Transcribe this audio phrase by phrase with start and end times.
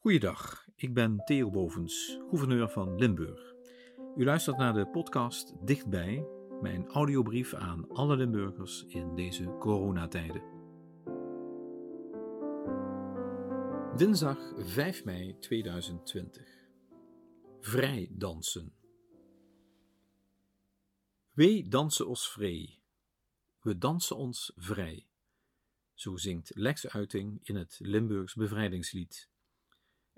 [0.00, 3.54] Goeiedag, ik ben Theo Bovens, gouverneur van Limburg.
[4.16, 6.26] U luistert naar de podcast Dichtbij,
[6.60, 10.42] mijn audiobrief aan alle Limburgers in deze coronatijden.
[13.96, 16.68] Dinsdag 5 mei 2020.
[17.60, 18.72] Vrij dansen.
[21.32, 22.80] Wee dansen ons vrij.
[23.60, 25.08] We dansen ons vrij.
[25.94, 29.36] Zo zingt Lex Uiting in het Limburgs bevrijdingslied.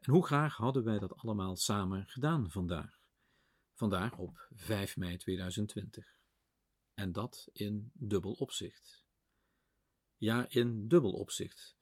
[0.00, 2.98] En hoe graag hadden wij dat allemaal samen gedaan vandaag.
[3.74, 6.16] Vandaag op 5 mei 2020.
[6.94, 9.04] En dat in dubbel opzicht.
[10.16, 11.76] Ja, in dubbel opzicht.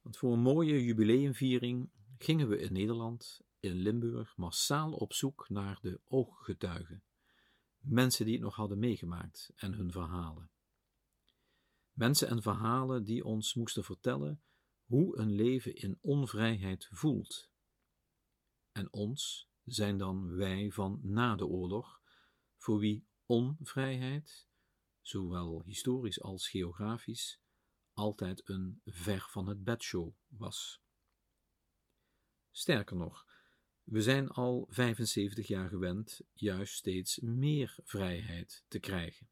[0.00, 5.78] Want voor een mooie jubileumviering gingen we in Nederland, in Limburg, massaal op zoek naar
[5.82, 7.02] de ooggetuigen.
[7.78, 10.50] Mensen die het nog hadden meegemaakt en hun verhalen.
[11.92, 14.42] Mensen en verhalen die ons moesten vertellen
[14.84, 17.49] hoe een leven in onvrijheid voelt.
[18.80, 22.02] En ons zijn dan wij van na de oorlog,
[22.56, 24.48] voor wie onvrijheid,
[25.00, 27.40] zowel historisch als geografisch,
[27.92, 30.82] altijd een ver van het bedshow was.
[32.50, 33.26] Sterker nog,
[33.82, 39.30] we zijn al 75 jaar gewend juist steeds meer vrijheid te krijgen.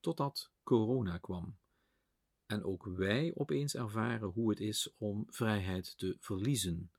[0.00, 1.58] Totdat corona kwam
[2.46, 6.92] en ook wij opeens ervaren hoe het is om vrijheid te verliezen.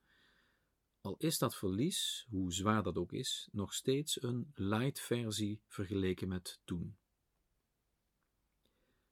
[1.03, 6.27] Al is dat verlies, hoe zwaar dat ook is, nog steeds een light versie vergeleken
[6.27, 6.97] met toen.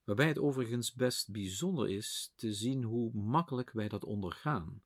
[0.03, 4.83] Waarbij het overigens best bijzonder is te zien hoe makkelijk wij dat ondergaan.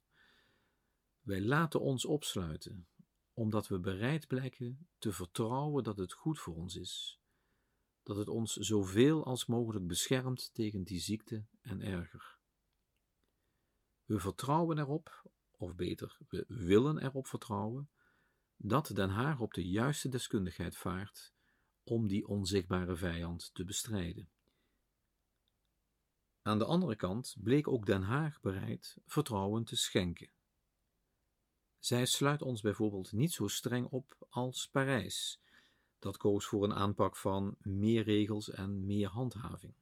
[1.22, 2.88] Wij laten ons opsluiten,
[3.34, 7.20] omdat we bereid blijken te vertrouwen dat het goed voor ons is,
[8.04, 12.38] dat het ons zoveel als mogelijk beschermt tegen die ziekte en erger.
[14.06, 15.24] We vertrouwen erop,
[15.66, 17.90] of beter, we willen erop vertrouwen,
[18.58, 21.34] dat Den Haag op de juiste deskundigheid vaart
[21.84, 24.30] om die onzichtbare vijand te bestrijden.
[26.42, 30.30] Aan de andere kant bleek ook Den Haag bereid vertrouwen te schenken.
[31.80, 35.40] Zij sluit ons bijvoorbeeld niet zo streng op als Parijs,
[36.00, 39.74] dat koos voor een aanpak van meer regels en meer handhaving.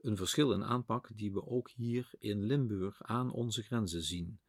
[0.00, 4.40] Een verschil in aanpak die we ook hier in Limburg aan onze grenzen zien,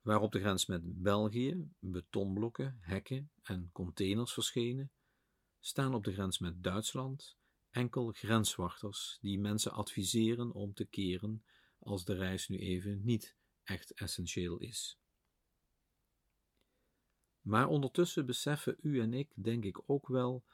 [0.00, 4.90] waar op de grens met België betonblokken, hekken en containers verschenen,
[5.60, 7.36] staan op de grens met Duitsland
[7.70, 11.44] enkel grenswachters die mensen adviseren om te keren
[11.78, 14.98] als de reis nu even niet echt essentieel is.
[17.40, 20.44] Maar ondertussen beseffen u en ik, denk ik ook wel,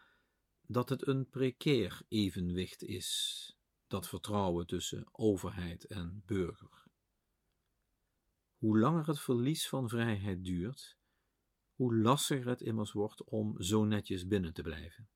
[0.66, 3.59] dat het een precair evenwicht is,
[3.90, 6.88] dat vertrouwen tussen overheid en burger.
[8.56, 10.96] Hoe langer het verlies van vrijheid duurt,
[11.74, 15.08] hoe lastiger het immers wordt om zo netjes binnen te blijven.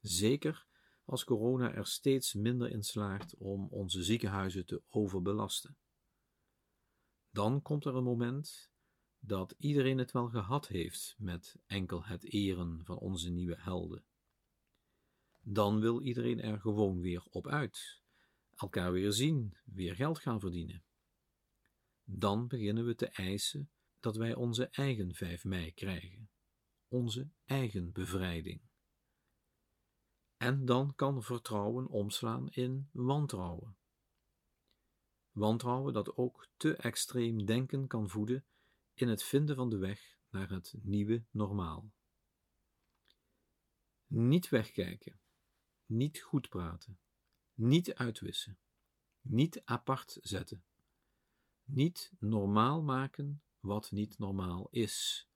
[0.00, 0.66] Zeker
[1.04, 5.76] als corona er steeds minder in slaagt om onze ziekenhuizen te overbelasten.
[7.30, 8.70] Dan komt er een moment
[9.18, 14.04] dat iedereen het wel gehad heeft met enkel het eren van onze nieuwe helden.
[15.48, 18.00] Dan wil iedereen er gewoon weer op uit,
[18.56, 20.84] elkaar weer zien, weer geld gaan verdienen.
[22.04, 23.70] Dan beginnen we te eisen
[24.00, 26.30] dat wij onze eigen 5 mei krijgen,
[26.88, 28.60] onze eigen bevrijding.
[30.36, 33.76] En dan kan vertrouwen omslaan in wantrouwen.
[35.30, 38.44] Wantrouwen dat ook te extreem denken kan voeden
[38.94, 41.90] in het vinden van de weg naar het nieuwe normaal.
[44.06, 45.20] Niet wegkijken,
[45.86, 46.98] niet goed praten,
[47.54, 48.58] niet uitwissen,
[49.20, 50.64] niet apart zetten,
[51.64, 55.28] niet normaal maken wat niet normaal is.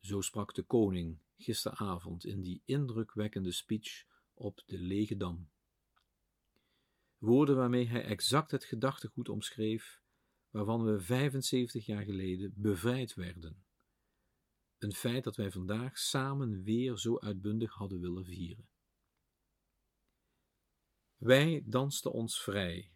[0.00, 4.04] Zo sprak de koning gisteravond in die indrukwekkende speech
[4.34, 5.50] op de lege dam.
[7.18, 10.02] Woorden waarmee hij exact het gedachtegoed omschreef
[10.50, 13.64] waarvan we 75 jaar geleden bevrijd werden.
[14.78, 18.68] Een feit dat wij vandaag samen weer zo uitbundig hadden willen vieren.
[21.24, 22.92] Wij dansten ons vrij,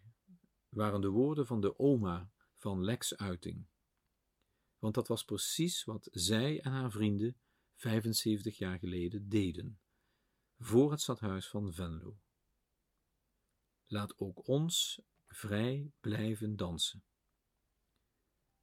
[0.69, 3.67] waren de woorden van de oma van Lex Uiting.
[4.77, 7.37] Want dat was precies wat zij en haar vrienden
[7.75, 9.79] 75 jaar geleden deden,
[10.57, 12.17] voor het stadhuis van Venlo.
[13.85, 17.03] Laat ook ons vrij blijven dansen.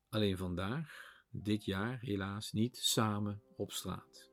[0.09, 4.31] Alleen vandaag, dit jaar helaas niet samen op straat.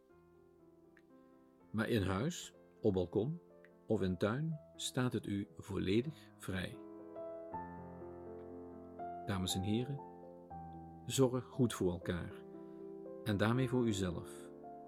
[1.71, 3.51] Maar in huis, op balkon
[3.85, 6.77] of in tuin staat het u volledig vrij.
[9.25, 9.99] Dames en heren,
[11.05, 12.31] zorg goed voor elkaar
[13.23, 14.29] en daarmee voor uzelf,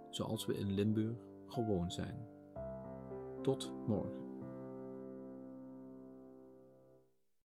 [0.10, 2.28] zoals we in Limburg gewoon zijn.
[3.42, 4.25] Tot morgen.